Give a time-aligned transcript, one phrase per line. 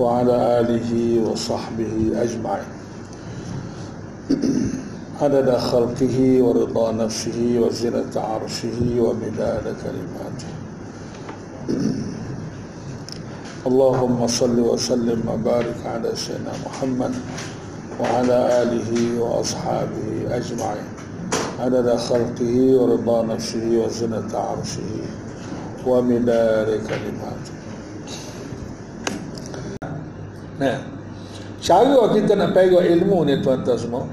[0.00, 0.90] وعلى آله
[1.28, 2.70] وصحبه أجمعين.
[5.20, 10.50] عدد خلقه ورضا نفسه وزنة عرشه ومداد كلماته.
[13.66, 17.14] اللهم صل وسلم وبارك على سيدنا محمد
[18.00, 20.08] وعلى آله وأصحابه
[20.40, 20.88] أجمعين.
[21.60, 24.92] عدد خلقه ورضا نفسه وزنة عرشه
[25.86, 27.59] ومداد كلماته.
[30.60, 30.76] Nah,
[31.64, 34.04] cara kita nak pegang ilmu ni tuan-tuan semua.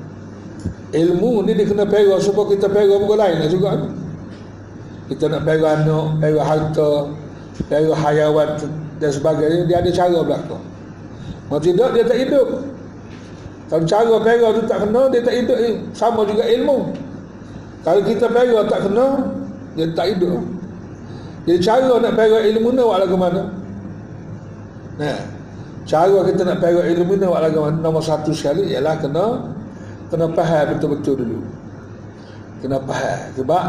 [0.96, 3.72] Ilmu ni dia kena pegang supaya kita pegang muka lain lah juga.
[5.12, 6.92] Kita nak pegang anak, pegang harta,
[7.68, 8.50] pegang hayawan
[8.98, 10.64] dan sebagainya, dia ada cara belakang.
[11.52, 12.48] Kalau tidak, dia tak hidup.
[13.68, 15.58] Kalau cara pegang tu tak kena, dia tak hidup.
[15.92, 16.96] Sama juga ilmu.
[17.84, 19.06] Kalau kita pegang tak kena,
[19.76, 20.40] dia tak hidup.
[21.44, 23.44] Jadi cara nak pegang ilmu ni, ke mana?
[24.98, 25.37] Nah,
[25.88, 29.56] Cara kita nak pegang ilmu ni awak lagi nombor satu sekali ialah kena
[30.12, 31.40] kena faham betul-betul dulu.
[32.60, 33.20] Kena faham.
[33.40, 33.64] Sebab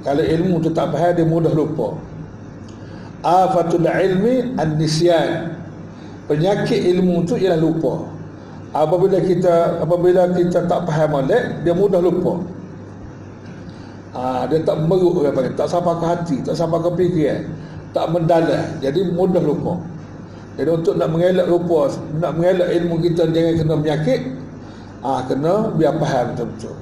[0.00, 1.92] kalau ilmu tu tak faham dia mudah lupa.
[3.20, 5.60] Afatul ilmi an-nisyan.
[6.24, 8.16] Penyakit ilmu tu ialah lupa.
[8.72, 12.40] Apabila kita apabila kita tak faham molek, dia mudah lupa.
[14.16, 15.20] Ah, dia tak meruk
[15.52, 17.44] tak sampai ke hati, tak sampai ke fikiran,
[17.92, 18.64] tak mendalam.
[18.80, 19.97] Jadi mudah lupa.
[20.58, 21.86] Jadi untuk nak mengelak rupa,
[22.18, 24.20] nak mengelak ilmu kita jangan kena penyakit,
[25.06, 26.76] ah kena biar faham betul-betul.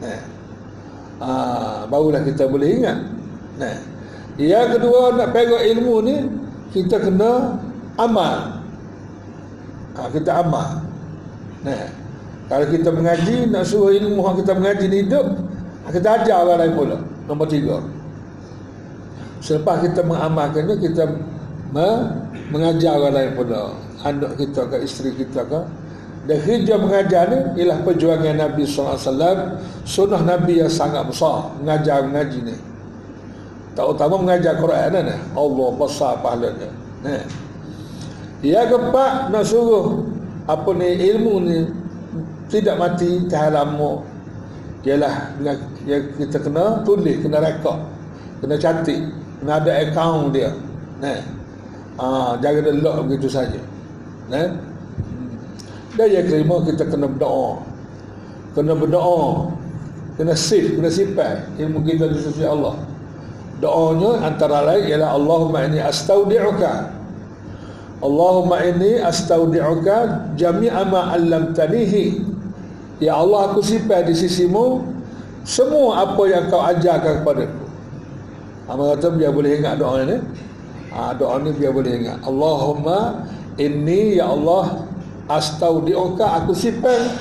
[0.00, 0.22] Nah.
[1.20, 2.98] Ah barulah kita boleh ingat.
[3.60, 3.76] Nah.
[4.40, 6.16] Yang kedua nak pegang ilmu ni
[6.72, 7.60] kita kena
[8.00, 8.64] amal.
[9.92, 10.88] Ah kita amal.
[11.68, 11.84] Nah.
[12.48, 15.36] Kalau kita mengaji nak suruh ilmu yang kita mengaji ni hidup,
[15.92, 16.96] kita ajar orang lain pula.
[17.28, 17.84] Nombor tiga.
[19.44, 21.04] Selepas kita mengamalkannya kita
[22.48, 23.62] mengajar orang lain pula.
[24.06, 25.60] Anak kita ke isteri kita ke.
[26.28, 29.56] Dan hijrah mengajar ni ialah perjuangan Nabi SAW
[29.88, 32.56] sunnah Nabi yang sangat besar mengajar mengaji ni.
[33.72, 36.68] Tak utama mengajar Quran ni Allah besar pahalanya.
[37.00, 37.16] Ni.
[38.52, 40.04] Yang keempat nak suruh
[40.44, 41.58] apa ni ilmu ni
[42.52, 44.04] tidak mati tahan lama.
[44.84, 45.32] Ialah
[45.88, 47.76] yang kita kena tulis kena rekod
[48.44, 49.00] kena cantik
[49.40, 50.52] kena ada akaun dia.
[51.00, 51.38] Ni
[51.98, 53.58] Ah, jangan lock begitu saja.
[54.30, 54.48] Eh?
[55.98, 57.58] Dan yang kelima kita kena berdoa.
[58.54, 59.50] Kena berdoa.
[60.14, 62.78] Kena sif, kena simpan ilmu kita di sisi Allah.
[63.58, 66.94] Doanya antara lain ialah Allahumma inni astaudi'uka.
[67.98, 72.22] Allahumma inni astaudi'uka jami'a ma 'allamtanihi.
[73.02, 74.86] Ya Allah aku simpan di sisimu
[75.46, 77.62] semua apa yang kau ajarkan kepadaku.
[78.70, 80.18] Amal kata dia boleh ingat doa ini.
[80.88, 82.24] Ha, doa ni biar boleh ingat.
[82.24, 83.28] Allahumma
[83.60, 84.88] inni ya Allah
[85.28, 87.12] astaudiuka aku simpan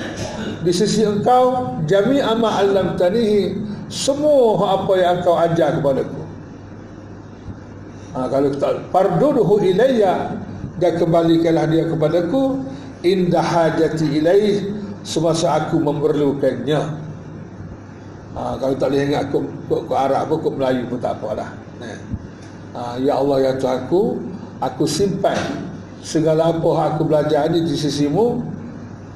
[0.63, 3.59] di sisi engkau jami'a ma 'allamtanihi
[3.91, 6.21] semua apa yang engkau ajar kepadaku.
[8.15, 10.31] Ha, kalau kita farduhu ilayya
[10.79, 12.63] dan kembalikanlah dia kepadaku
[13.03, 14.55] indah hajati ilaih
[15.03, 16.81] semasa aku memerlukannya.
[18.37, 21.51] Ha, kalau tak boleh ingat aku, aku, aku Arab pun aku Melayu pun tak apalah.
[21.83, 22.26] Nah.
[22.77, 24.21] Ha, ya Allah ya Tuhanku
[24.61, 25.33] aku simpan
[26.05, 28.37] segala apa yang aku belajar ini di sisimu.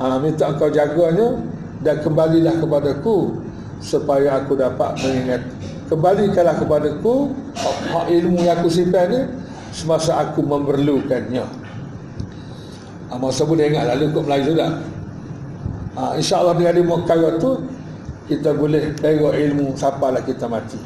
[0.01, 1.37] Ha, minta engkau jaganya
[1.85, 3.37] dan kembalilah kepadaku
[3.77, 5.45] supaya aku dapat mengingat.
[5.93, 7.37] Kembalikanlah kepadaku
[7.93, 9.19] hak ilmu yang aku simpan ini
[9.69, 11.45] semasa aku memerlukannya.
[13.13, 14.69] Ha, masa boleh ingat lalu untuk Melayu sudah
[15.95, 17.61] ha, insyaAllah dengan lima kaya tu
[18.25, 20.79] kita boleh pegang ilmu sampailah kita mati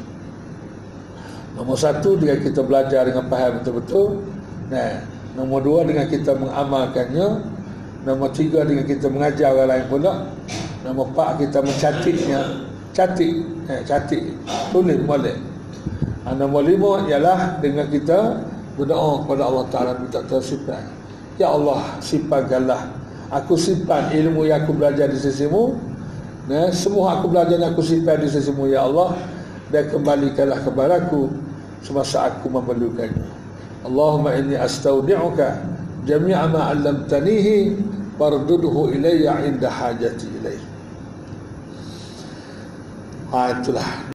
[1.56, 4.19] Nombor satu dengan kita belajar dengan faham betul-betul.
[4.68, 5.00] Nah,
[5.40, 7.28] nombor dua dengan kita mengamalkannya.
[8.04, 10.13] Nombor tiga dengan kita mengajar orang lain pula.
[10.84, 12.42] Nombor empat kita mencatiknya.
[12.96, 13.34] Catik,
[13.68, 14.24] eh, catik,
[14.72, 15.36] tulis boleh.
[16.24, 18.40] Ha, nombor lima ialah dengan kita
[18.80, 20.80] berdoa kepada Allah Taala minta tersimpan.
[21.36, 22.88] Ya Allah, simpankanlah.
[23.36, 25.75] Aku simpan ilmu yang aku belajar di sisimu.
[26.48, 29.12] Nah, semua aku belajar yang aku simpan di sisimu ya Allah
[29.74, 31.44] dan kembalikanlah kepadaku
[31.86, 33.30] semasa aku memerlukannya.
[33.86, 35.62] Allahumma inni astaudi'uka
[36.10, 37.78] jami'a ma 'allamtanihi
[38.18, 40.64] farduduhu ilayya inda hajati ilaih
[43.30, 44.02] ha itulah